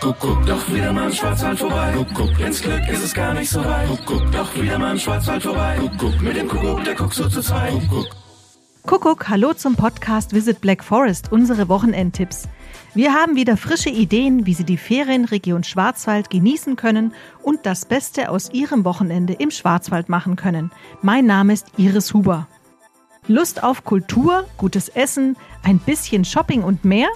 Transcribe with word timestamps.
Kuckuck, 0.00 0.46
doch 0.46 0.66
wieder 0.72 0.94
mal 0.94 1.08
im 1.08 1.12
Schwarzwald 1.12 1.58
vorbei. 1.58 1.92
Kuckuck, 1.92 2.40
ins 2.40 2.62
Glück 2.62 2.88
ist 2.88 3.04
es 3.04 3.12
gar 3.12 3.34
nicht 3.34 3.50
so 3.50 3.62
weit. 3.62 3.86
Kuckuck, 3.86 4.32
doch 4.32 4.54
wieder 4.54 4.78
mal 4.78 4.92
im 4.92 4.98
Schwarzwald 4.98 5.42
vorbei. 5.42 5.76
Kuckuck, 5.78 6.22
mit 6.22 6.36
dem 6.36 6.48
Kuckuck, 6.48 6.82
der 6.84 6.94
guckt 6.94 7.12
so 7.12 7.28
zu 7.28 7.42
zweit. 7.42 7.72
Kuckuck. 7.72 8.06
Kuckuck, 8.86 9.28
hallo 9.28 9.52
zum 9.52 9.76
Podcast 9.76 10.32
Visit 10.32 10.62
Black 10.62 10.82
Forest, 10.82 11.30
unsere 11.30 11.68
Wochenendtipps. 11.68 12.48
Wir 12.94 13.12
haben 13.12 13.36
wieder 13.36 13.58
frische 13.58 13.90
Ideen, 13.90 14.46
wie 14.46 14.54
Sie 14.54 14.64
die 14.64 14.78
Ferienregion 14.78 15.64
Schwarzwald 15.64 16.30
genießen 16.30 16.76
können 16.76 17.12
und 17.42 17.66
das 17.66 17.84
Beste 17.84 18.30
aus 18.30 18.50
Ihrem 18.54 18.86
Wochenende 18.86 19.34
im 19.34 19.50
Schwarzwald 19.50 20.08
machen 20.08 20.34
können. 20.34 20.70
Mein 21.02 21.26
Name 21.26 21.52
ist 21.52 21.66
Iris 21.76 22.14
Huber. 22.14 22.48
Lust 23.26 23.62
auf 23.62 23.84
Kultur, 23.84 24.46
gutes 24.56 24.88
Essen, 24.88 25.36
ein 25.62 25.78
bisschen 25.78 26.24
Shopping 26.24 26.62
und 26.62 26.86
mehr? 26.86 27.08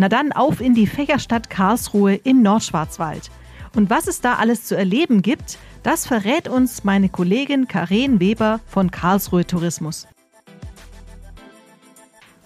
Na 0.00 0.08
dann 0.08 0.32
auf 0.32 0.62
in 0.62 0.72
die 0.72 0.86
Fächerstadt 0.86 1.50
Karlsruhe 1.50 2.14
im 2.14 2.40
Nordschwarzwald. 2.40 3.30
Und 3.76 3.90
was 3.90 4.06
es 4.06 4.22
da 4.22 4.36
alles 4.36 4.64
zu 4.64 4.74
erleben 4.74 5.20
gibt, 5.20 5.58
das 5.82 6.06
verrät 6.06 6.48
uns 6.48 6.84
meine 6.84 7.10
Kollegin 7.10 7.68
Karen 7.68 8.18
Weber 8.18 8.60
von 8.66 8.90
Karlsruhe 8.90 9.46
Tourismus. 9.46 10.06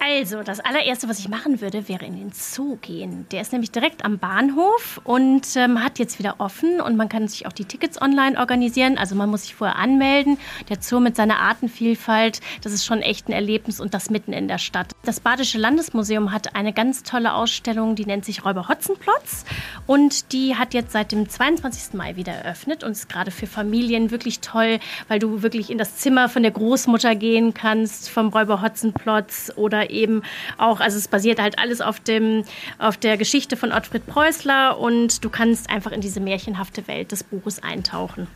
Also, 0.07 0.43
das 0.43 0.59
allererste, 0.59 1.09
was 1.09 1.17
ich 1.17 1.29
machen 1.29 1.61
würde, 1.61 1.89
wäre 1.89 2.05
in 2.05 2.15
den 2.15 2.31
Zoo 2.31 2.75
gehen. 2.75 3.25
Der 3.31 3.41
ist 3.41 3.51
nämlich 3.51 3.71
direkt 3.71 4.05
am 4.05 4.19
Bahnhof 4.19 5.01
und 5.03 5.55
ähm, 5.55 5.83
hat 5.83 5.97
jetzt 5.97 6.19
wieder 6.19 6.35
offen 6.37 6.79
und 6.79 6.95
man 6.95 7.09
kann 7.09 7.27
sich 7.27 7.47
auch 7.47 7.51
die 7.51 7.65
Tickets 7.65 7.99
online 7.99 8.37
organisieren. 8.37 8.99
Also 8.99 9.15
man 9.15 9.31
muss 9.31 9.43
sich 9.43 9.55
vorher 9.55 9.77
anmelden. 9.77 10.37
Der 10.69 10.77
Zoo 10.79 10.99
mit 10.99 11.15
seiner 11.15 11.39
Artenvielfalt, 11.39 12.39
das 12.61 12.71
ist 12.71 12.85
schon 12.85 13.01
echt 13.01 13.29
ein 13.29 13.31
Erlebnis 13.31 13.79
und 13.79 13.95
das 13.95 14.11
mitten 14.11 14.31
in 14.31 14.47
der 14.47 14.59
Stadt. 14.59 14.91
Das 15.05 15.21
Badische 15.21 15.57
Landesmuseum 15.57 16.31
hat 16.31 16.55
eine 16.55 16.71
ganz 16.71 17.01
tolle 17.01 17.33
Ausstellung, 17.33 17.95
die 17.95 18.05
nennt 18.05 18.25
sich 18.25 18.45
Räuber 18.45 18.69
Hotzenplotz 18.69 19.43
und 19.87 20.33
die 20.33 20.55
hat 20.55 20.75
jetzt 20.75 20.91
seit 20.91 21.13
dem 21.13 21.27
22. 21.27 21.95
Mai 21.95 22.15
wieder 22.15 22.33
eröffnet 22.33 22.83
und 22.83 22.91
ist 22.91 23.09
gerade 23.09 23.31
für 23.31 23.47
Familien 23.47 24.11
wirklich 24.11 24.39
toll, 24.41 24.77
weil 25.07 25.17
du 25.17 25.41
wirklich 25.41 25.71
in 25.71 25.79
das 25.79 25.97
Zimmer 25.97 26.29
von 26.29 26.43
der 26.43 26.51
Großmutter 26.51 27.15
gehen 27.15 27.55
kannst, 27.55 28.07
vom 28.07 28.27
Räuber 28.27 28.61
Hotzenplotz 28.61 29.51
oder 29.55 29.94
eben 29.95 30.21
auch, 30.57 30.79
also 30.79 30.97
es 30.97 31.07
basiert 31.07 31.41
halt 31.41 31.59
alles 31.59 31.81
auf, 31.81 31.99
dem, 31.99 32.43
auf 32.77 32.97
der 32.97 33.17
Geschichte 33.17 33.57
von 33.57 33.71
Ottfried 33.71 34.05
Preußler 34.05 34.77
und 34.77 35.23
du 35.23 35.29
kannst 35.29 35.69
einfach 35.69 35.91
in 35.91 36.01
diese 36.01 36.19
märchenhafte 36.19 36.87
Welt 36.87 37.11
des 37.11 37.23
Buches 37.23 37.63
eintauchen. 37.63 38.27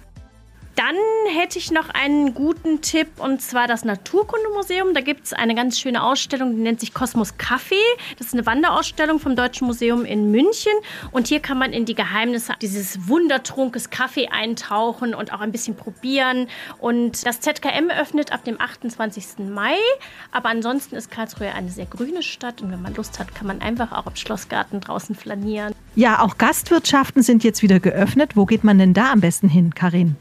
Dann 0.75 0.95
hätte 1.35 1.59
ich 1.59 1.71
noch 1.71 1.89
einen 1.89 2.33
guten 2.33 2.81
Tipp 2.81 3.07
und 3.17 3.41
zwar 3.41 3.67
das 3.67 3.83
Naturkundemuseum. 3.83 4.93
Da 4.93 5.01
gibt 5.01 5.25
es 5.25 5.33
eine 5.33 5.53
ganz 5.53 5.79
schöne 5.79 6.01
Ausstellung, 6.03 6.55
die 6.55 6.61
nennt 6.61 6.79
sich 6.79 6.93
Kosmos 6.93 7.35
Café. 7.37 7.81
Das 8.17 8.27
ist 8.27 8.33
eine 8.33 8.45
Wanderausstellung 8.45 9.19
vom 9.19 9.35
Deutschen 9.35 9.67
Museum 9.67 10.05
in 10.05 10.31
München. 10.31 10.71
Und 11.11 11.27
hier 11.27 11.41
kann 11.41 11.57
man 11.57 11.73
in 11.73 11.85
die 11.85 11.95
Geheimnisse 11.95 12.53
dieses 12.61 13.09
Wundertrunkes 13.09 13.89
Kaffee 13.89 14.29
eintauchen 14.29 15.13
und 15.13 15.33
auch 15.33 15.41
ein 15.41 15.51
bisschen 15.51 15.75
probieren. 15.75 16.47
Und 16.77 17.25
das 17.25 17.41
ZKM 17.41 17.89
öffnet 17.89 18.31
ab 18.31 18.43
dem 18.45 18.59
28. 18.59 19.39
Mai. 19.49 19.75
Aber 20.31 20.49
ansonsten 20.49 20.95
ist 20.95 21.11
Karlsruhe 21.11 21.53
eine 21.53 21.69
sehr 21.69 21.87
grüne 21.87 22.23
Stadt 22.23 22.61
und 22.61 22.71
wenn 22.71 22.81
man 22.81 22.95
Lust 22.95 23.19
hat, 23.19 23.35
kann 23.35 23.47
man 23.47 23.61
einfach 23.61 23.91
auch 23.91 24.07
im 24.07 24.15
Schlossgarten 24.15 24.79
draußen 24.79 25.15
flanieren. 25.15 25.73
Ja, 25.95 26.21
auch 26.21 26.37
Gastwirtschaften 26.37 27.21
sind 27.21 27.43
jetzt 27.43 27.61
wieder 27.61 27.79
geöffnet. 27.79 28.35
Wo 28.35 28.45
geht 28.45 28.63
man 28.63 28.77
denn 28.77 28.93
da 28.93 29.11
am 29.11 29.21
besten 29.21 29.49
hin, 29.49 29.73
Karin? 29.73 30.15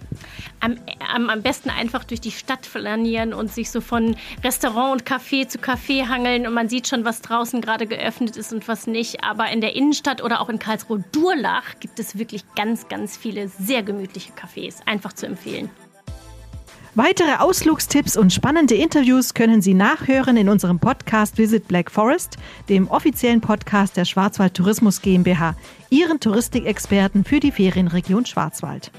Am, 0.60 0.77
am, 1.12 1.30
am 1.30 1.42
besten 1.42 1.70
einfach 1.70 2.04
durch 2.04 2.20
die 2.20 2.30
Stadt 2.30 2.66
flanieren 2.66 3.32
und 3.34 3.52
sich 3.52 3.70
so 3.70 3.80
von 3.80 4.16
Restaurant 4.42 4.92
und 4.92 5.08
Café 5.08 5.48
zu 5.48 5.58
Café 5.58 6.08
hangeln 6.08 6.46
und 6.46 6.54
man 6.54 6.68
sieht 6.68 6.88
schon, 6.88 7.04
was 7.04 7.22
draußen 7.22 7.60
gerade 7.60 7.86
geöffnet 7.86 8.36
ist 8.36 8.52
und 8.52 8.66
was 8.69 8.86
nicht. 8.86 9.24
Aber 9.24 9.50
in 9.50 9.60
der 9.60 9.76
Innenstadt 9.76 10.22
oder 10.22 10.41
auch 10.41 10.48
in 10.48 10.58
Karlsruhe-Durlach 10.58 11.78
gibt 11.80 11.98
es 11.98 12.19
wirklich 12.19 12.44
ganz, 12.54 12.88
ganz 12.88 13.16
viele 13.16 13.48
sehr 13.48 13.82
gemütliche 13.82 14.32
Cafés. 14.32 14.76
Einfach 14.86 15.12
zu 15.12 15.26
empfehlen. 15.26 15.70
Weitere 16.94 17.36
Ausflugstipps 17.38 18.16
und 18.16 18.32
spannende 18.32 18.75
Interviews 18.75 19.32
können 19.32 19.62
Sie 19.62 19.72
nachhören 19.72 20.36
in 20.36 20.48
unserem 20.48 20.80
Podcast 20.80 21.38
Visit 21.38 21.69
Black 21.69 21.92
Forest, 21.92 22.38
dem 22.69 22.88
offiziellen 22.88 23.41
Podcast 23.41 23.97
der 23.97 24.04
Schwarzwald 24.04 24.54
Tourismus 24.54 25.00
GmbH, 25.00 25.54
Ihren 25.91 26.19
Touristikexperten 26.19 27.25
für 27.25 27.38
die 27.38 27.53
Ferienregion 27.53 28.26
Schwarzwald. 28.26 28.91